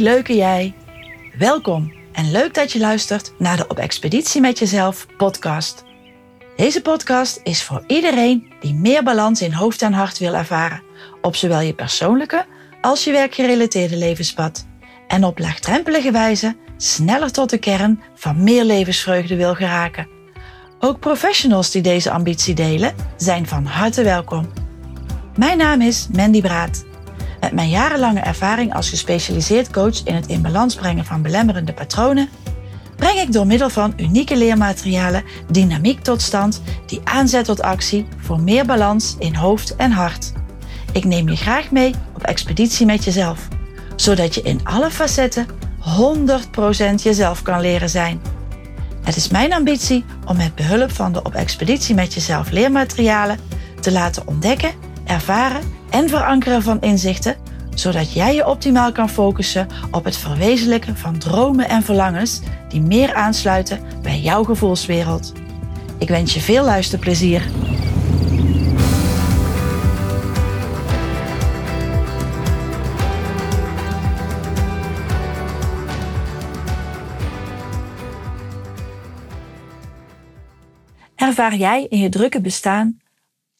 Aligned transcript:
Leuke 0.00 0.36
jij. 0.36 0.74
Welkom 1.38 1.92
en 2.12 2.30
leuk 2.30 2.54
dat 2.54 2.72
je 2.72 2.78
luistert 2.78 3.32
naar 3.38 3.56
de 3.56 3.66
Op 3.66 3.78
Expeditie 3.78 4.40
met 4.40 4.58
Jezelf 4.58 5.06
podcast. 5.16 5.84
Deze 6.56 6.82
podcast 6.82 7.40
is 7.42 7.62
voor 7.62 7.84
iedereen 7.86 8.52
die 8.60 8.74
meer 8.74 9.02
balans 9.02 9.42
in 9.42 9.52
hoofd 9.52 9.82
en 9.82 9.92
hart 9.92 10.18
wil 10.18 10.34
ervaren. 10.34 10.82
Op 11.22 11.36
zowel 11.36 11.60
je 11.60 11.74
persoonlijke 11.74 12.46
als 12.80 13.04
je 13.04 13.12
werkgerelateerde 13.12 13.96
levenspad. 13.96 14.66
En 15.08 15.24
op 15.24 15.38
laagdrempelige 15.38 16.10
wijze 16.10 16.56
sneller 16.76 17.32
tot 17.32 17.50
de 17.50 17.58
kern 17.58 18.02
van 18.14 18.42
meer 18.42 18.64
levensvreugde 18.64 19.36
wil 19.36 19.54
geraken. 19.54 20.08
Ook 20.78 21.00
professionals 21.00 21.70
die 21.70 21.82
deze 21.82 22.10
ambitie 22.10 22.54
delen, 22.54 22.94
zijn 23.16 23.46
van 23.46 23.64
harte 23.64 24.02
welkom. 24.02 24.48
Mijn 25.36 25.58
naam 25.58 25.80
is 25.80 26.08
Mandy 26.12 26.40
Braat. 26.40 26.84
Met 27.48 27.56
mijn 27.56 27.70
jarenlange 27.70 28.20
ervaring 28.20 28.74
als 28.74 28.88
gespecialiseerd 28.88 29.70
coach 29.70 30.04
in 30.04 30.14
het 30.14 30.26
in 30.26 30.42
balans 30.42 30.74
brengen 30.74 31.04
van 31.04 31.22
belemmerende 31.22 31.72
patronen, 31.72 32.28
breng 32.96 33.18
ik 33.18 33.32
door 33.32 33.46
middel 33.46 33.70
van 33.70 33.92
unieke 33.96 34.36
leermaterialen 34.36 35.24
dynamiek 35.50 36.02
tot 36.02 36.22
stand 36.22 36.62
die 36.86 37.00
aanzet 37.04 37.44
tot 37.44 37.62
actie 37.62 38.06
voor 38.18 38.40
meer 38.40 38.66
balans 38.66 39.16
in 39.18 39.34
hoofd 39.34 39.76
en 39.76 39.90
hart. 39.90 40.32
Ik 40.92 41.04
neem 41.04 41.28
je 41.28 41.36
graag 41.36 41.70
mee 41.70 41.94
op 42.14 42.22
expeditie 42.22 42.86
met 42.86 43.04
jezelf, 43.04 43.48
zodat 43.96 44.34
je 44.34 44.42
in 44.42 44.60
alle 44.64 44.90
facetten 44.90 45.46
100% 45.46 47.02
jezelf 47.02 47.42
kan 47.42 47.60
leren 47.60 47.90
zijn. 47.90 48.20
Het 49.02 49.16
is 49.16 49.28
mijn 49.28 49.52
ambitie 49.52 50.04
om 50.26 50.36
met 50.36 50.54
behulp 50.54 50.92
van 50.92 51.12
de 51.12 51.22
op 51.22 51.34
expeditie 51.34 51.94
met 51.94 52.14
jezelf 52.14 52.50
leermaterialen 52.50 53.38
te 53.80 53.92
laten 53.92 54.26
ontdekken, 54.26 54.72
ervaren 55.08 55.62
en 55.90 56.08
verankeren 56.08 56.62
van 56.62 56.80
inzichten, 56.80 57.36
zodat 57.74 58.12
jij 58.12 58.34
je 58.34 58.46
optimaal 58.46 58.92
kan 58.92 59.08
focussen 59.08 59.68
op 59.90 60.04
het 60.04 60.16
verwezenlijken 60.16 60.96
van 60.96 61.18
dromen 61.18 61.68
en 61.68 61.82
verlangens 61.82 62.40
die 62.68 62.80
meer 62.80 63.14
aansluiten 63.14 63.80
bij 64.02 64.20
jouw 64.20 64.44
gevoelswereld. 64.44 65.32
Ik 65.98 66.08
wens 66.08 66.34
je 66.34 66.40
veel 66.40 66.64
luisterplezier. 66.64 67.42
Ervaar 81.14 81.54
jij 81.54 81.86
in 81.88 81.98
je 81.98 82.08
drukke 82.08 82.40
bestaan 82.40 82.98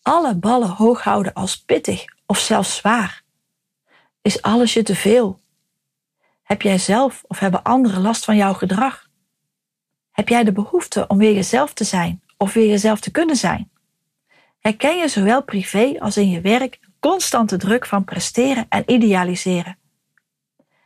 alle 0.08 0.34
ballen 0.34 0.68
hoog 0.68 1.02
houden 1.02 1.34
als 1.34 1.62
pittig 1.62 2.04
of 2.26 2.38
zelfs 2.38 2.76
zwaar? 2.76 3.22
Is 4.22 4.42
alles 4.42 4.72
je 4.72 4.82
te 4.82 4.94
veel? 4.94 5.40
Heb 6.42 6.62
jij 6.62 6.78
zelf 6.78 7.24
of 7.26 7.38
hebben 7.38 7.62
anderen 7.62 8.00
last 8.00 8.24
van 8.24 8.36
jouw 8.36 8.52
gedrag? 8.52 9.08
Heb 10.10 10.28
jij 10.28 10.44
de 10.44 10.52
behoefte 10.52 11.06
om 11.06 11.18
weer 11.18 11.34
jezelf 11.34 11.72
te 11.72 11.84
zijn 11.84 12.22
of 12.36 12.52
weer 12.52 12.68
jezelf 12.68 13.00
te 13.00 13.10
kunnen 13.10 13.36
zijn? 13.36 13.70
Herken 14.58 14.96
je 14.96 15.08
zowel 15.08 15.42
privé 15.42 15.94
als 15.98 16.16
in 16.16 16.30
je 16.30 16.40
werk 16.40 16.80
constante 17.00 17.56
druk 17.56 17.86
van 17.86 18.04
presteren 18.04 18.66
en 18.68 18.90
idealiseren? 18.90 19.78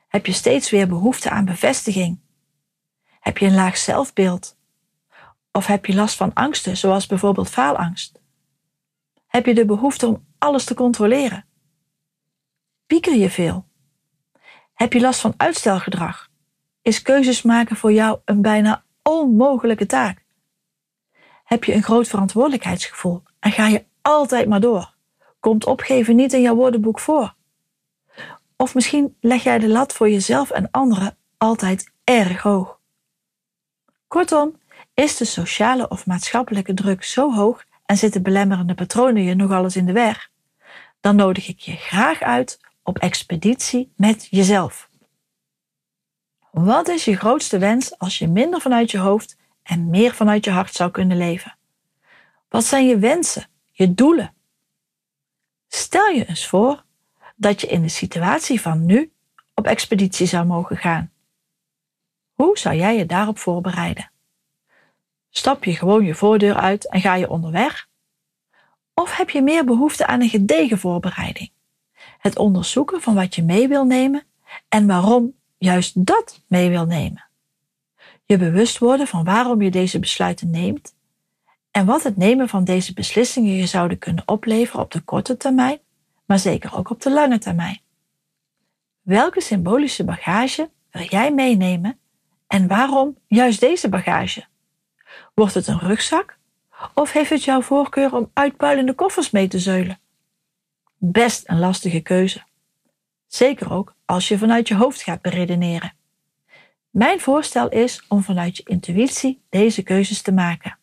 Heb 0.08 0.26
je 0.26 0.32
steeds 0.32 0.70
weer 0.70 0.88
behoefte 0.88 1.30
aan 1.30 1.44
bevestiging? 1.44 2.20
Heb 3.20 3.38
je 3.38 3.46
een 3.46 3.54
laag 3.54 3.76
zelfbeeld? 3.76 4.56
Of 5.52 5.66
heb 5.66 5.86
je 5.86 5.94
last 5.94 6.16
van 6.16 6.32
angsten, 6.32 6.76
zoals 6.76 7.06
bijvoorbeeld 7.06 7.48
faalangst? 7.48 8.21
Heb 9.32 9.46
je 9.46 9.54
de 9.54 9.64
behoefte 9.64 10.06
om 10.06 10.26
alles 10.38 10.64
te 10.64 10.74
controleren? 10.74 11.46
Pieker 12.86 13.14
je 13.14 13.30
veel? 13.30 13.68
Heb 14.74 14.92
je 14.92 15.00
last 15.00 15.20
van 15.20 15.34
uitstelgedrag? 15.36 16.30
Is 16.82 17.02
keuzes 17.02 17.42
maken 17.42 17.76
voor 17.76 17.92
jou 17.92 18.20
een 18.24 18.42
bijna 18.42 18.84
onmogelijke 19.02 19.86
taak? 19.86 20.24
Heb 21.44 21.64
je 21.64 21.74
een 21.74 21.82
groot 21.82 22.08
verantwoordelijkheidsgevoel 22.08 23.22
en 23.38 23.52
ga 23.52 23.66
je 23.66 23.84
altijd 24.02 24.48
maar 24.48 24.60
door? 24.60 24.94
Komt 25.40 25.66
opgeven 25.66 26.16
niet 26.16 26.32
in 26.32 26.42
jouw 26.42 26.54
woordenboek 26.54 27.00
voor? 27.00 27.34
Of 28.56 28.74
misschien 28.74 29.16
leg 29.20 29.42
jij 29.42 29.58
de 29.58 29.68
lat 29.68 29.92
voor 29.92 30.10
jezelf 30.10 30.50
en 30.50 30.70
anderen 30.70 31.16
altijd 31.36 31.92
erg 32.04 32.42
hoog. 32.42 32.80
Kortom, 34.08 34.60
is 34.94 35.16
de 35.16 35.24
sociale 35.24 35.88
of 35.88 36.06
maatschappelijke 36.06 36.74
druk 36.74 37.04
zo 37.04 37.34
hoog 37.34 37.64
en 37.84 37.96
zitten 37.96 38.22
belemmerende 38.22 38.74
patronen 38.74 39.22
je 39.22 39.34
nogal 39.34 39.64
eens 39.64 39.76
in 39.76 39.86
de 39.86 39.92
weg, 39.92 40.30
dan 41.00 41.16
nodig 41.16 41.48
ik 41.48 41.58
je 41.58 41.76
graag 41.76 42.20
uit 42.20 42.60
op 42.82 42.98
expeditie 42.98 43.92
met 43.96 44.26
jezelf. 44.30 44.90
Wat 46.50 46.88
is 46.88 47.04
je 47.04 47.16
grootste 47.16 47.58
wens 47.58 47.98
als 47.98 48.18
je 48.18 48.28
minder 48.28 48.60
vanuit 48.60 48.90
je 48.90 48.98
hoofd 48.98 49.36
en 49.62 49.90
meer 49.90 50.14
vanuit 50.14 50.44
je 50.44 50.50
hart 50.50 50.74
zou 50.74 50.90
kunnen 50.90 51.16
leven? 51.16 51.56
Wat 52.48 52.64
zijn 52.64 52.86
je 52.86 52.98
wensen, 52.98 53.48
je 53.70 53.94
doelen? 53.94 54.34
Stel 55.68 56.08
je 56.08 56.24
eens 56.24 56.46
voor 56.46 56.84
dat 57.36 57.60
je 57.60 57.66
in 57.66 57.82
de 57.82 57.88
situatie 57.88 58.60
van 58.60 58.86
nu 58.86 59.12
op 59.54 59.66
expeditie 59.66 60.26
zou 60.26 60.46
mogen 60.46 60.76
gaan. 60.76 61.12
Hoe 62.32 62.58
zou 62.58 62.76
jij 62.76 62.96
je 62.96 63.06
daarop 63.06 63.38
voorbereiden? 63.38 64.10
Stap 65.34 65.64
je 65.64 65.76
gewoon 65.76 66.04
je 66.04 66.14
voordeur 66.14 66.54
uit 66.54 66.88
en 66.88 67.00
ga 67.00 67.14
je 67.14 67.30
onderweg? 67.30 67.88
Of 68.94 69.16
heb 69.16 69.30
je 69.30 69.42
meer 69.42 69.64
behoefte 69.64 70.06
aan 70.06 70.20
een 70.20 70.28
gedegen 70.28 70.78
voorbereiding? 70.78 71.50
Het 72.18 72.38
onderzoeken 72.38 73.00
van 73.00 73.14
wat 73.14 73.34
je 73.34 73.42
mee 73.42 73.68
wil 73.68 73.84
nemen 73.84 74.24
en 74.68 74.86
waarom 74.86 75.34
juist 75.58 76.06
dat 76.06 76.42
mee 76.46 76.68
wil 76.68 76.84
nemen. 76.84 77.24
Je 78.24 78.36
bewust 78.36 78.78
worden 78.78 79.06
van 79.06 79.24
waarom 79.24 79.62
je 79.62 79.70
deze 79.70 79.98
besluiten 79.98 80.50
neemt 80.50 80.94
en 81.70 81.86
wat 81.86 82.02
het 82.02 82.16
nemen 82.16 82.48
van 82.48 82.64
deze 82.64 82.92
beslissingen 82.92 83.54
je 83.54 83.66
zouden 83.66 83.98
kunnen 83.98 84.28
opleveren 84.28 84.82
op 84.82 84.90
de 84.90 85.00
korte 85.00 85.36
termijn, 85.36 85.78
maar 86.24 86.38
zeker 86.38 86.76
ook 86.76 86.90
op 86.90 87.02
de 87.02 87.12
lange 87.12 87.38
termijn. 87.38 87.80
Welke 89.02 89.40
symbolische 89.40 90.04
bagage 90.04 90.70
wil 90.90 91.02
jij 91.02 91.32
meenemen 91.32 91.98
en 92.46 92.66
waarom 92.66 93.16
juist 93.26 93.60
deze 93.60 93.88
bagage? 93.88 94.50
Wordt 95.34 95.54
het 95.54 95.66
een 95.66 95.78
rugzak? 95.78 96.38
Of 96.94 97.12
heeft 97.12 97.30
het 97.30 97.44
jouw 97.44 97.62
voorkeur 97.62 98.14
om 98.14 98.30
uitpuilende 98.32 98.94
koffers 98.94 99.30
mee 99.30 99.48
te 99.48 99.58
zeulen? 99.58 100.00
Best 100.96 101.48
een 101.48 101.58
lastige 101.58 102.00
keuze. 102.00 102.42
Zeker 103.26 103.72
ook 103.72 103.94
als 104.04 104.28
je 104.28 104.38
vanuit 104.38 104.68
je 104.68 104.74
hoofd 104.74 105.02
gaat 105.02 105.22
beredeneren. 105.22 105.94
Mijn 106.90 107.20
voorstel 107.20 107.68
is 107.68 108.04
om 108.08 108.22
vanuit 108.22 108.56
je 108.56 108.62
intuïtie 108.66 109.42
deze 109.48 109.82
keuzes 109.82 110.22
te 110.22 110.32
maken. 110.32 110.78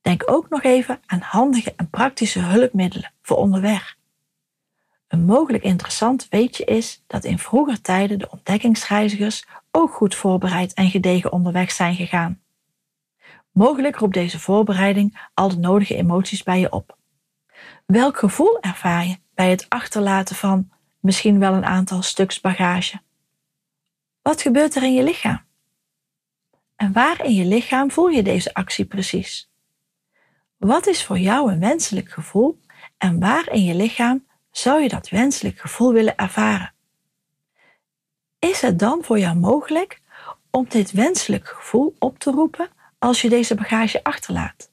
Denk 0.00 0.22
ook 0.30 0.48
nog 0.48 0.62
even 0.62 1.00
aan 1.06 1.20
handige 1.20 1.72
en 1.76 1.90
praktische 1.90 2.38
hulpmiddelen 2.40 3.12
voor 3.22 3.36
onderweg. 3.36 3.96
Een 5.08 5.24
mogelijk 5.24 5.64
interessant 5.64 6.26
weetje 6.30 6.64
is 6.64 7.02
dat 7.06 7.24
in 7.24 7.38
vroeger 7.38 7.80
tijden 7.80 8.18
de 8.18 8.30
ontdekkingsreizigers 8.30 9.44
ook 9.70 9.92
goed 9.92 10.14
voorbereid 10.14 10.74
en 10.74 10.90
gedegen 10.90 11.32
onderweg 11.32 11.70
zijn 11.70 11.94
gegaan. 11.94 12.40
Mogelijk 13.50 13.96
roept 13.96 14.14
deze 14.14 14.40
voorbereiding 14.40 15.28
al 15.34 15.48
de 15.48 15.56
nodige 15.56 15.96
emoties 15.96 16.42
bij 16.42 16.60
je 16.60 16.72
op. 16.72 16.96
Welk 17.86 18.18
gevoel 18.18 18.60
ervaar 18.60 19.06
je 19.06 19.18
bij 19.34 19.50
het 19.50 19.66
achterlaten 19.68 20.36
van 20.36 20.70
misschien 21.00 21.38
wel 21.38 21.54
een 21.54 21.64
aantal 21.64 22.02
stuks 22.02 22.40
bagage? 22.40 23.00
Wat 24.22 24.42
gebeurt 24.42 24.74
er 24.74 24.82
in 24.82 24.94
je 24.94 25.02
lichaam? 25.02 25.42
En 26.76 26.92
waar 26.92 27.24
in 27.24 27.34
je 27.34 27.44
lichaam 27.44 27.90
voel 27.90 28.08
je 28.08 28.22
deze 28.22 28.54
actie 28.54 28.84
precies? 28.84 29.50
Wat 30.56 30.86
is 30.86 31.04
voor 31.04 31.18
jou 31.18 31.52
een 31.52 31.60
wenselijk 31.60 32.10
gevoel 32.10 32.60
en 32.98 33.18
waar 33.18 33.52
in 33.52 33.64
je 33.64 33.74
lichaam 33.74 34.26
zou 34.50 34.82
je 34.82 34.88
dat 34.88 35.08
wenselijk 35.08 35.58
gevoel 35.58 35.92
willen 35.92 36.16
ervaren? 36.16 36.74
Is 38.38 38.60
het 38.60 38.78
dan 38.78 39.04
voor 39.04 39.18
jou 39.18 39.36
mogelijk 39.36 40.00
om 40.50 40.66
dit 40.68 40.90
wenselijk 40.90 41.48
gevoel 41.48 41.94
op 41.98 42.18
te 42.18 42.30
roepen 42.30 42.70
als 43.00 43.22
je 43.22 43.28
deze 43.28 43.54
bagage 43.54 44.04
achterlaat? 44.04 44.70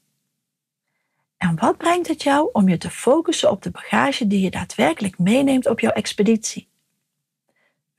En 1.36 1.56
wat 1.56 1.76
brengt 1.76 2.08
het 2.08 2.22
jou 2.22 2.48
om 2.52 2.68
je 2.68 2.78
te 2.78 2.90
focussen 2.90 3.50
op 3.50 3.62
de 3.62 3.70
bagage 3.70 4.26
die 4.26 4.40
je 4.40 4.50
daadwerkelijk 4.50 5.18
meeneemt 5.18 5.66
op 5.66 5.80
jouw 5.80 5.90
expeditie? 5.90 6.68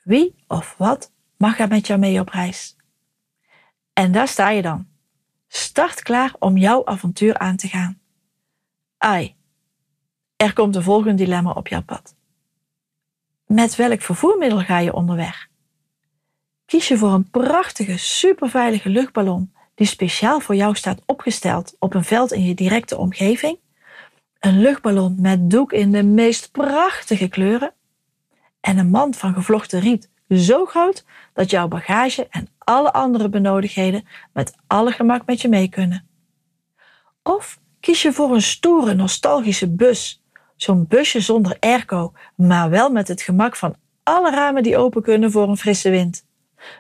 Wie 0.04 0.36
of 0.48 0.76
wat 0.78 1.12
mag 1.38 1.60
er 1.60 1.68
met 1.68 1.88
jou 1.88 2.00
mee 2.00 2.20
op 2.20 2.30
reis? 2.30 2.76
En 3.94 4.12
daar 4.12 4.28
sta 4.28 4.50
je 4.50 4.62
dan, 4.62 4.88
start 5.48 6.02
klaar 6.02 6.36
om 6.40 6.58
jouw 6.58 6.86
avontuur 6.86 7.38
aan 7.38 7.56
te 7.56 7.68
gaan. 7.68 8.02
Ai, 8.98 9.36
er 10.36 10.54
komt 10.54 10.76
een 10.76 10.84
volgend 10.84 11.18
dilemma 11.18 11.52
op 11.52 11.68
jouw 11.68 11.84
pad. 11.84 12.16
Met 13.46 13.76
welk 13.76 14.02
vervoermiddel 14.02 14.60
ga 14.60 14.78
je 14.78 14.94
onderweg? 14.94 15.48
Kies 16.66 16.88
je 16.88 16.98
voor 16.98 17.12
een 17.12 17.30
prachtige, 17.30 17.98
superveilige 17.98 18.90
luchtballon 18.90 19.54
die 19.80 19.88
speciaal 19.88 20.40
voor 20.40 20.56
jou 20.56 20.76
staat 20.76 21.02
opgesteld 21.06 21.76
op 21.80 21.94
een 21.94 22.04
veld 22.04 22.32
in 22.32 22.44
je 22.44 22.54
directe 22.54 22.98
omgeving. 22.98 23.58
Een 24.40 24.62
luchtballon 24.62 25.16
met 25.20 25.50
doek 25.50 25.74
in 25.74 25.92
de 25.92 26.04
meest 26.04 26.52
prachtige 26.52 27.28
kleuren. 27.28 27.74
En 28.60 28.78
een 28.78 28.90
mand 28.90 29.18
van 29.18 29.34
gevlochten 29.34 29.80
riet 29.80 30.10
zo 30.30 30.66
groot 30.66 31.06
dat 31.34 31.50
jouw 31.50 31.68
bagage 31.68 32.28
en 32.30 32.48
alle 32.58 32.94
andere 32.94 33.30
benodigdheden 33.30 34.08
met 34.34 34.56
alle 34.68 34.92
gemak 34.92 35.26
met 35.26 35.42
je 35.42 35.48
mee 35.48 35.70
kunnen. 35.70 36.08
Of 37.24 37.60
kies 37.80 38.02
je 38.02 38.14
voor 38.14 38.34
een 38.34 38.42
stoere, 38.42 38.94
nostalgische 38.94 39.70
bus. 39.70 40.24
Zo'n 40.56 40.86
busje 40.88 41.20
zonder 41.20 41.58
airco, 41.60 42.14
maar 42.36 42.70
wel 42.70 42.90
met 42.90 43.08
het 43.08 43.22
gemak 43.22 43.56
van 43.56 43.76
alle 44.04 44.32
ramen 44.32 44.64
die 44.64 44.78
open 44.78 45.02
kunnen 45.02 45.32
voor 45.32 45.50
een 45.50 45.58
frisse 45.58 45.90
wind. 45.90 46.26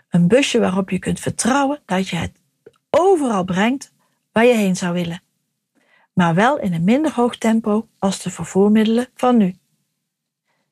Een 0.09 0.27
busje 0.27 0.59
waarop 0.59 0.89
je 0.89 0.99
kunt 0.99 1.19
vertrouwen 1.19 1.79
dat 1.85 2.07
je 2.07 2.15
het 2.15 2.39
overal 2.89 3.43
brengt 3.43 3.91
waar 4.31 4.45
je 4.45 4.53
heen 4.53 4.75
zou 4.75 4.93
willen. 4.93 5.21
Maar 6.13 6.35
wel 6.35 6.59
in 6.59 6.73
een 6.73 6.83
minder 6.83 7.13
hoog 7.13 7.37
tempo 7.37 7.87
als 7.99 8.21
de 8.21 8.29
vervoermiddelen 8.29 9.07
van 9.15 9.37
nu. 9.37 9.55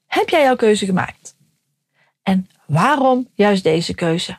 Heb 0.05 0.29
jij 0.29 0.43
jouw 0.43 0.55
keuze 0.55 0.85
gemaakt? 0.85 1.35
En 2.23 2.49
waarom 2.65 3.27
juist 3.33 3.63
deze 3.63 3.93
keuze? 3.93 4.37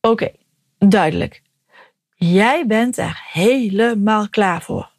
Oké, 0.00 0.32
duidelijk. 0.78 1.42
Jij 2.14 2.66
bent 2.66 2.96
er 2.96 3.22
helemaal 3.32 4.28
klaar 4.28 4.62
voor. 4.62 4.90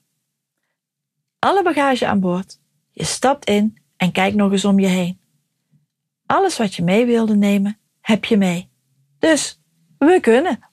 Alle 1.39 1.63
bagage 1.63 2.07
aan 2.07 2.19
boord. 2.19 2.59
Je 2.91 3.03
stapt 3.03 3.45
in 3.45 3.77
en 3.97 4.11
kijkt 4.11 4.35
nog 4.35 4.51
eens 4.51 4.65
om 4.65 4.79
je 4.79 4.87
heen. 4.87 5.19
Alles 6.25 6.57
wat 6.57 6.75
je 6.75 6.83
mee 6.83 7.05
wilde 7.05 7.35
nemen, 7.35 7.79
heb 8.01 8.25
je 8.25 8.37
mee. 8.37 8.69
Dus 9.19 9.59
we 9.97 10.19
kunnen. 10.21 10.68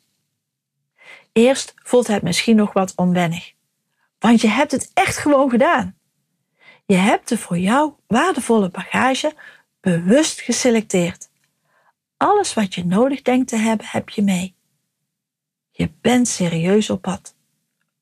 Eerst 1.37 1.75
voelt 1.77 2.07
het 2.07 2.23
misschien 2.23 2.57
nog 2.57 2.73
wat 2.73 2.93
onwennig, 2.95 3.53
want 4.19 4.41
je 4.41 4.49
hebt 4.49 4.71
het 4.71 4.91
echt 4.95 5.17
gewoon 5.17 5.51
gedaan. 5.51 5.99
Je 6.87 6.95
hebt 6.95 7.29
de 7.29 7.39
voor 7.39 7.59
jou 7.59 7.93
waardevolle 8.07 8.71
bagage 8.71 9.35
bewust 9.81 10.41
geselecteerd. 10.41 11.31
Alles 12.17 12.55
wat 12.55 12.75
je 12.75 12.85
nodig 12.85 13.23
denkt 13.23 13.49
te 13.49 13.57
hebben, 13.57 13.87
heb 13.87 14.09
je 14.09 14.23
mee. 14.23 14.55
Je 15.71 15.91
bent 16.01 16.29
serieus 16.29 16.91
op 16.91 17.03
pad. 17.03 17.35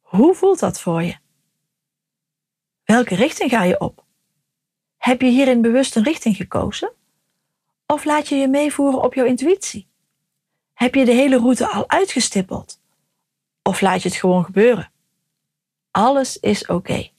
Hoe 0.00 0.34
voelt 0.34 0.58
dat 0.58 0.80
voor 0.80 1.02
je? 1.02 1.16
Welke 2.84 3.14
richting 3.14 3.50
ga 3.50 3.62
je 3.62 3.80
op? 3.80 4.04
Heb 4.96 5.20
je 5.20 5.28
hierin 5.28 5.62
bewust 5.62 5.96
een 5.96 6.04
richting 6.04 6.36
gekozen? 6.36 6.92
Of 7.86 8.04
laat 8.04 8.28
je 8.28 8.34
je 8.34 8.48
meevoeren 8.48 9.02
op 9.02 9.14
jouw 9.14 9.26
intuïtie? 9.26 9.88
Heb 10.74 10.94
je 10.94 11.04
de 11.04 11.12
hele 11.12 11.36
route 11.36 11.68
al 11.68 11.88
uitgestippeld? 11.88 12.82
Of 13.68 13.80
laat 13.80 14.02
je 14.02 14.08
het 14.08 14.18
gewoon 14.18 14.44
gebeuren? 14.44 14.90
Alles 15.90 16.38
is 16.38 16.66
oké. 16.66 17.10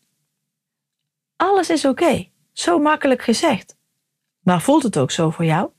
Alles 1.36 1.69
is 1.69 1.86
oké. 1.86 2.30
Zo 2.51 2.80
makkelijk 2.80 3.21
gezegd. 3.21 3.77
Maar 4.39 4.62
voelt 4.62 4.83
het 4.83 4.97
ook 4.97 5.12
zo 5.12 5.30
voor 5.30 5.45
jou? 5.45 5.69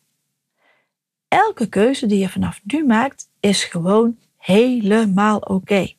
Elke 1.28 1.68
keuze 1.68 2.06
die 2.06 2.18
je 2.18 2.28
vanaf 2.28 2.60
nu 2.64 2.86
maakt 2.86 3.30
is 3.40 3.64
gewoon 3.64 4.18
helemaal 4.36 5.38
oké. 5.38 5.92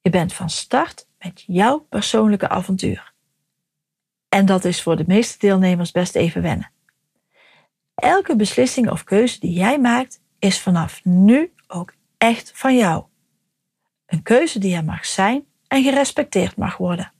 Je 0.00 0.10
bent 0.10 0.32
van 0.32 0.50
start 0.50 1.06
met 1.18 1.44
jouw 1.46 1.78
persoonlijke 1.78 2.48
avontuur. 2.48 3.12
En 4.28 4.46
dat 4.46 4.64
is 4.64 4.82
voor 4.82 4.96
de 4.96 5.04
meeste 5.06 5.38
deelnemers 5.38 5.90
best 5.90 6.14
even 6.14 6.42
wennen. 6.42 6.72
Elke 7.94 8.36
beslissing 8.36 8.90
of 8.90 9.04
keuze 9.04 9.40
die 9.40 9.52
jij 9.52 9.80
maakt 9.80 10.20
is 10.38 10.60
vanaf 10.60 11.04
nu 11.04 11.52
ook 11.66 11.92
echt 12.18 12.52
van 12.54 12.76
jou. 12.76 13.04
Een 14.12 14.22
keuze 14.22 14.58
die 14.58 14.74
er 14.74 14.84
mag 14.84 15.06
zijn 15.06 15.46
en 15.68 15.82
gerespecteerd 15.82 16.56
mag 16.56 16.76
worden. 16.76 17.12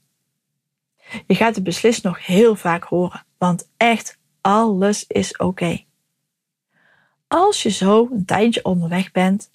Je 1.27 1.35
gaat 1.35 1.55
het 1.55 1.63
beslist 1.63 2.03
nog 2.03 2.25
heel 2.25 2.55
vaak 2.55 2.83
horen, 2.83 3.25
want 3.37 3.69
echt 3.77 4.19
alles 4.41 5.07
is 5.07 5.37
oké. 5.37 5.85
Als 7.27 7.63
je 7.63 7.69
zo 7.69 8.09
een 8.11 8.25
tijdje 8.25 8.63
onderweg 8.63 9.11
bent, 9.11 9.49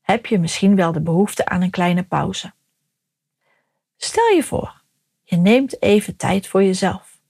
heb 0.00 0.26
je 0.26 0.38
misschien 0.38 0.76
wel 0.76 0.92
de 0.92 1.00
behoefte 1.00 1.46
aan 1.46 1.62
een 1.62 1.70
kleine 1.70 2.02
pauze. 2.02 2.52
Stel 3.96 4.28
je 4.28 4.42
voor, 4.42 4.82
je 5.22 5.36
neemt 5.36 5.82
even 5.82 6.16
tijd 6.16 6.46
voor 6.46 6.62
jezelf. 6.62 7.20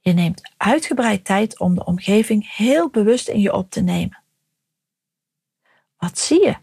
Je 0.00 0.12
neemt 0.12 0.54
uitgebreid 0.56 1.24
tijd 1.24 1.58
om 1.58 1.74
de 1.74 1.84
omgeving 1.84 2.56
heel 2.56 2.90
bewust 2.90 3.28
in 3.28 3.40
je 3.40 3.52
op 3.52 3.70
te 3.70 3.80
nemen. 3.80 4.22
Wat 5.96 6.18
zie 6.18 6.44
je? 6.44 6.56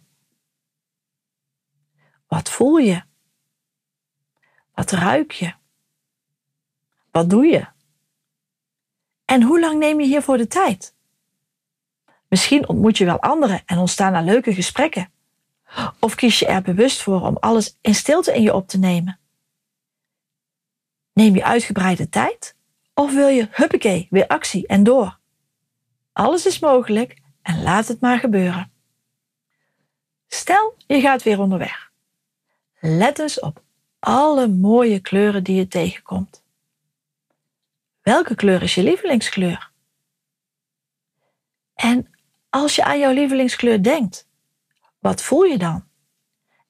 Wat 2.28 2.50
voel 2.50 2.78
je? 2.78 3.02
Wat 4.74 4.92
ruik 4.92 5.32
je? 5.32 5.54
Wat 7.12 7.30
doe 7.30 7.46
je? 7.46 7.68
En 9.26 9.42
hoe 9.42 9.60
lang 9.60 9.80
neem 9.80 10.00
je 10.00 10.08
hiervoor 10.08 10.38
de 10.38 10.48
tijd? 10.48 10.96
Misschien 12.28 12.68
ontmoet 12.68 12.98
je 12.98 13.06
wel 13.06 13.22
anderen 13.22 13.62
en 13.66 13.78
ontstaan 13.78 14.14
er 14.14 14.24
leuke 14.24 14.54
gesprekken. 14.54 15.12
Of 16.00 16.16
kies 16.16 16.40
je 16.40 16.46
er 16.46 16.62
bewust 16.62 17.02
voor 17.02 17.22
om 17.22 17.38
alles 17.38 17.78
in 17.82 17.96
stilte 17.96 18.34
in 18.34 18.42
je 18.42 18.54
op 18.54 18.68
te 18.68 18.78
nemen? 18.78 19.20
Neem 21.14 21.36
je 21.36 21.44
uitgebreide 21.44 22.10
tijd? 22.10 22.56
Of 22.94 23.14
wil 23.14 23.28
je, 23.28 23.48
huppakee, 23.52 24.08
weer 24.10 24.28
actie 24.28 24.68
en 24.68 24.84
door? 24.84 25.20
Alles 26.14 26.46
is 26.46 26.60
mogelijk 26.60 27.22
en 27.42 27.64
laat 27.64 27.88
het 27.88 28.02
maar 28.02 28.20
gebeuren. 28.20 28.72
Stel, 30.28 30.76
je 30.88 31.00
gaat 31.00 31.24
weer 31.24 31.40
onderweg. 31.40 31.87
Let 32.80 33.20
eens 33.20 33.40
op 33.40 33.64
alle 34.00 34.48
mooie 34.48 35.00
kleuren 35.00 35.44
die 35.44 35.56
je 35.56 35.68
tegenkomt. 35.68 36.44
Welke 38.02 38.36
kleur 38.36 38.62
is 38.62 38.76
je 38.76 38.84
lievelingskleur? 38.84 39.72
En 41.74 42.10
als 42.50 42.76
je 42.76 42.84
aan 42.84 43.00
jouw 43.00 43.14
lievelingskleur 43.14 43.84
denkt, 43.84 44.28
wat 45.00 45.22
voel 45.22 45.44
je 45.44 45.58
dan? 45.58 45.88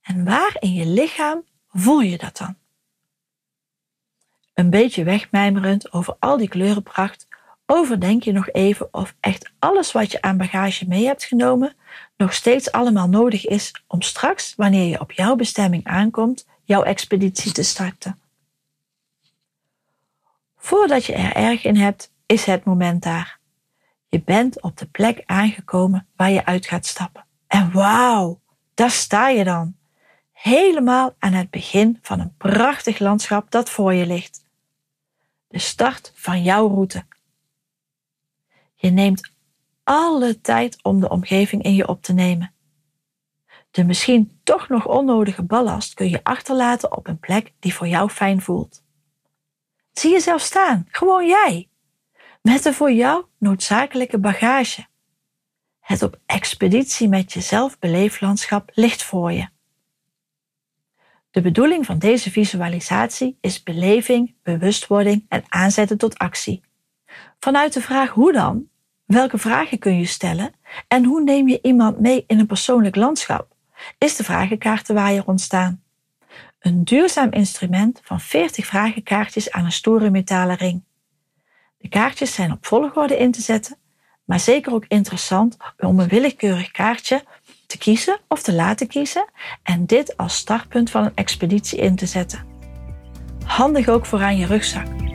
En 0.02 0.26
waar 0.26 0.56
in 0.60 0.74
je 0.74 0.86
lichaam 0.86 1.46
voel 1.68 2.00
je 2.00 2.18
dat 2.18 2.38
dan? 2.38 2.56
Een 4.54 4.70
beetje 4.70 5.04
wegmijmerend 5.04 5.94
over 5.94 6.16
al 6.20 6.38
die 6.38 6.50
kleurenpracht, 6.50 7.28
overdenk 7.66 8.24
je 8.24 8.32
nog 8.32 8.50
even 8.50 8.94
of 8.94 9.16
echt 9.20 9.52
alles 9.60 9.92
wat 9.92 10.12
je 10.12 10.22
aan 10.22 10.38
bagage 10.38 10.88
mee 10.88 11.06
hebt 11.06 11.24
genomen 11.24 11.76
nog 12.18 12.34
steeds 12.34 12.72
allemaal 12.72 13.10
nodig 13.10 13.46
is 13.46 13.84
om 13.88 14.02
straks, 14.02 14.54
wanneer 14.56 14.90
je 14.90 15.00
op 15.00 15.12
jouw 15.12 15.36
bestemming 15.36 15.86
aankomt, 15.86 16.46
jouw 16.64 16.84
expeditie 16.84 17.52
te 17.52 17.64
starten. 17.64 18.20
Voordat 20.58 21.06
je 21.06 21.14
er 21.14 21.36
erg 21.36 21.64
in 21.64 21.76
hebt, 21.76 22.12
is 22.26 22.46
het 22.46 22.64
moment 22.64 23.04
daar. 23.04 23.40
Je 24.10 24.22
bent 24.22 24.62
op 24.62 24.78
de 24.78 24.86
plek 24.86 25.24
aangekomen 25.26 26.08
waar 26.16 26.32
je 26.32 26.46
uit 26.46 26.66
gaat 26.66 26.86
stappen. 26.86 27.26
En 27.48 27.72
wauw, 27.72 28.40
daar 28.74 28.92
sta 28.92 29.30
je 29.30 29.44
dan. 29.44 29.76
Helemaal 30.32 31.16
aan 31.20 31.34
het 31.34 31.50
begin 31.50 32.00
van 32.02 32.20
een 32.20 32.36
prachtig 32.38 33.00
landschap 33.00 33.52
dat 33.52 33.70
voor 33.70 33.94
je 33.94 34.06
ligt. 34.06 34.46
De 35.48 35.60
start 35.60 36.12
van 36.16 36.44
jouw 36.44 36.68
route. 36.68 37.06
Je 38.76 38.90
neemt 38.90 39.32
alle 39.88 40.42
tijd 40.42 40.84
om 40.84 41.00
de 41.00 41.10
omgeving 41.10 41.64
in 41.64 41.76
je 41.76 41.88
op 41.88 42.02
te 42.02 42.14
nemen. 42.14 42.54
De 43.72 43.84
misschien 43.84 44.40
toch 44.44 44.70
nog 44.70 44.88
onnodige 44.88 45.44
ballast 45.44 45.94
kun 45.94 46.10
je 46.10 46.24
achterlaten 46.24 46.98
op 46.98 47.08
een 47.08 47.20
plek 47.20 47.54
die 47.60 47.74
voor 47.74 47.88
jou 47.88 48.10
fijn 48.10 48.42
voelt. 48.42 48.84
Zie 49.92 50.12
jezelf 50.12 50.42
staan, 50.42 50.86
gewoon 50.90 51.28
jij, 51.28 51.70
met 52.42 52.64
de 52.64 52.74
voor 52.74 52.92
jou 52.92 53.26
noodzakelijke 53.38 54.20
bagage. 54.20 54.88
Het 55.80 56.02
op 56.02 56.20
expeditie 56.26 57.08
met 57.08 57.34
jezelf 57.34 57.80
beleeflandschap 57.80 58.72
ligt 58.74 59.04
voor 59.04 59.32
je. 59.32 59.48
De 61.32 61.42
bedoeling 61.42 61.86
van 61.86 62.00
deze 62.00 62.32
visualisatie 62.32 63.38
is 63.42 63.64
beleving, 63.64 64.36
bewustwording 64.44 65.26
en 65.28 65.44
aanzetten 65.48 65.98
tot 65.98 66.18
actie. 66.18 66.62
Vanuit 67.40 67.74
de 67.74 67.82
vraag 67.82 68.10
hoe 68.10 68.34
dan, 68.34 68.70
welke 69.08 69.38
vragen 69.38 69.80
kun 69.80 69.98
je 70.00 70.06
stellen 70.06 70.54
en 70.88 71.04
hoe 71.04 71.24
neem 71.24 71.48
je 71.48 71.60
iemand 71.62 72.00
mee 72.00 72.24
in 72.28 72.40
een 72.40 72.46
persoonlijk 72.46 72.96
landschap, 72.96 73.56
is 73.98 74.16
de 74.16 74.24
vragenkaartenwaaier 74.24 75.24
ontstaan. 75.26 75.82
Een 76.60 76.84
duurzaam 76.84 77.32
instrument 77.32 78.02
van 78.04 78.20
40 78.20 78.66
vragenkaartjes 78.66 79.52
aan 79.52 79.66
een 79.66 79.72
stoere 79.72 80.10
metalen 80.10 80.56
ring. 80.56 80.84
De 81.78 81.90
kaartjes 81.90 82.34
zijn 82.34 82.52
op 82.52 82.66
volgorde 82.66 83.18
in 83.18 83.32
te 83.32 83.42
zetten, 83.42 83.78
maar 84.26 84.40
zeker 84.40 84.74
ook 84.74 84.86
interessant 84.88 85.58
om 85.78 86.00
een 86.00 86.08
willekeurig 86.08 86.72
kaartje 86.72 87.24
te 87.68 87.78
kiezen 87.78 88.20
of 88.28 88.42
te 88.42 88.54
laten 88.54 88.88
kiezen 88.88 89.26
en 89.64 89.86
dit 89.86 90.18
als 90.18 90.36
startpunt 90.36 90.90
van 90.90 91.06
een 91.06 91.16
expeditie 91.16 91.80
in 91.80 91.96
te 91.96 92.06
zetten. 92.06 92.46
Handig 93.46 93.88
ook 93.88 94.06
voor 94.06 94.22
aan 94.22 94.38
je 94.38 94.46
rugzak. 94.46 95.07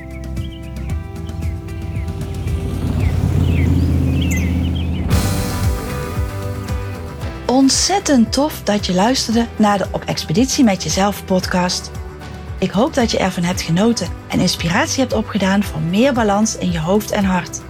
Ontzettend 7.52 8.32
tof 8.32 8.62
dat 8.62 8.86
je 8.86 8.94
luisterde 8.94 9.46
naar 9.56 9.78
de 9.78 9.86
Op 9.90 10.04
Expeditie 10.04 10.64
met 10.64 10.82
Jezelf 10.82 11.24
podcast. 11.24 11.90
Ik 12.58 12.70
hoop 12.70 12.94
dat 12.94 13.10
je 13.10 13.18
ervan 13.18 13.42
hebt 13.42 13.60
genoten 13.60 14.08
en 14.28 14.40
inspiratie 14.40 15.00
hebt 15.00 15.12
opgedaan 15.12 15.62
voor 15.62 15.80
meer 15.80 16.12
balans 16.12 16.58
in 16.58 16.72
je 16.72 16.80
hoofd 16.80 17.10
en 17.10 17.24
hart. 17.24 17.60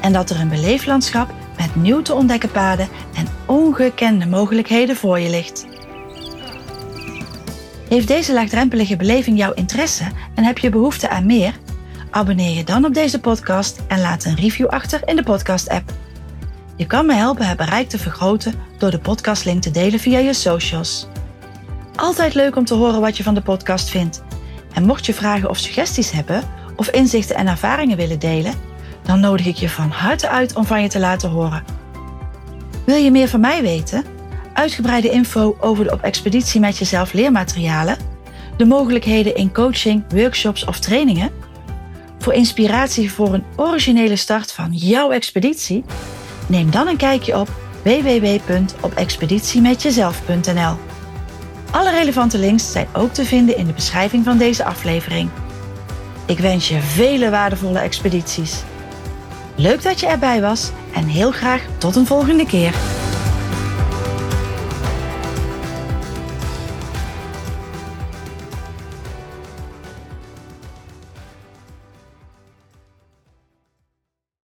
en 0.00 0.12
dat 0.12 0.30
er 0.30 0.40
een 0.40 0.48
beleeflandschap 0.48 1.34
met 1.56 1.76
nieuw 1.76 2.02
te 2.02 2.14
ontdekken 2.14 2.50
paden 2.50 2.88
en 3.14 3.26
ongekende 3.46 4.26
mogelijkheden 4.26 4.96
voor 4.96 5.18
je 5.18 5.30
ligt. 5.30 5.66
Heeft 7.88 8.08
deze 8.08 8.32
laagdrempelige 8.32 8.96
beleving 8.96 9.38
jouw 9.38 9.52
interesse 9.52 10.04
en 10.34 10.44
heb 10.44 10.58
je 10.58 10.70
behoefte 10.70 11.08
aan 11.08 11.26
meer? 11.26 11.54
Abonneer 12.10 12.56
je 12.56 12.64
dan 12.64 12.84
op 12.84 12.94
deze 12.94 13.20
podcast 13.20 13.80
en 13.88 14.00
laat 14.00 14.24
een 14.24 14.36
review 14.36 14.66
achter 14.66 15.00
in 15.04 15.16
de 15.16 15.22
podcast-app. 15.22 16.05
Je 16.76 16.86
kan 16.86 17.06
me 17.06 17.14
helpen 17.14 17.46
het 17.46 17.56
bereik 17.56 17.88
te 17.88 17.98
vergroten 17.98 18.54
door 18.78 18.90
de 18.90 18.98
podcastlink 18.98 19.62
te 19.62 19.70
delen 19.70 20.00
via 20.00 20.18
je 20.18 20.32
socials. 20.32 21.06
Altijd 21.94 22.34
leuk 22.34 22.56
om 22.56 22.64
te 22.64 22.74
horen 22.74 23.00
wat 23.00 23.16
je 23.16 23.22
van 23.22 23.34
de 23.34 23.42
podcast 23.42 23.90
vindt. 23.90 24.22
En 24.74 24.84
mocht 24.84 25.06
je 25.06 25.14
vragen 25.14 25.48
of 25.48 25.58
suggesties 25.58 26.10
hebben, 26.10 26.42
of 26.76 26.88
inzichten 26.88 27.36
en 27.36 27.46
ervaringen 27.46 27.96
willen 27.96 28.18
delen, 28.18 28.54
dan 29.02 29.20
nodig 29.20 29.46
ik 29.46 29.56
je 29.56 29.68
van 29.68 29.90
harte 29.90 30.28
uit 30.28 30.54
om 30.54 30.64
van 30.64 30.82
je 30.82 30.88
te 30.88 30.98
laten 30.98 31.30
horen. 31.30 31.64
Wil 32.84 32.96
je 32.96 33.10
meer 33.10 33.28
van 33.28 33.40
mij 33.40 33.62
weten? 33.62 34.04
Uitgebreide 34.52 35.10
info 35.10 35.56
over 35.60 35.84
de 35.84 35.92
op 35.92 36.02
expeditie 36.02 36.60
met 36.60 36.78
jezelf 36.78 37.12
leermaterialen, 37.12 37.96
de 38.56 38.64
mogelijkheden 38.64 39.34
in 39.34 39.52
coaching, 39.52 40.04
workshops 40.08 40.64
of 40.64 40.78
trainingen? 40.78 41.30
Voor 42.18 42.32
inspiratie 42.32 43.12
voor 43.12 43.34
een 43.34 43.44
originele 43.56 44.16
start 44.16 44.52
van 44.52 44.72
jouw 44.72 45.10
expeditie? 45.10 45.84
Neem 46.46 46.70
dan 46.70 46.88
een 46.88 46.96
kijkje 46.96 47.38
op 47.38 47.48
www.opexpeditiemetjezelf.nl. 47.82 50.76
Alle 51.70 51.90
relevante 51.90 52.38
links 52.38 52.72
zijn 52.72 52.86
ook 52.92 53.12
te 53.12 53.24
vinden 53.24 53.56
in 53.56 53.66
de 53.66 53.72
beschrijving 53.72 54.24
van 54.24 54.38
deze 54.38 54.64
aflevering. 54.64 55.30
Ik 56.26 56.38
wens 56.38 56.68
je 56.68 56.80
vele 56.80 57.30
waardevolle 57.30 57.78
expedities. 57.78 58.62
Leuk 59.54 59.82
dat 59.82 60.00
je 60.00 60.06
erbij 60.06 60.40
was 60.40 60.70
en 60.94 61.04
heel 61.04 61.30
graag 61.30 61.62
tot 61.78 61.96
een 61.96 62.06
volgende 62.06 62.46
keer. 62.46 62.74